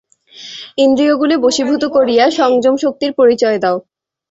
ইন্দ্রিয়গুলি 0.77 1.35
বশীভূত 1.37 1.83
করিয়া 1.95 2.25
সংযমশক্তির 2.39 3.11
পরিচয় 3.19 3.57
দাও। 3.63 3.77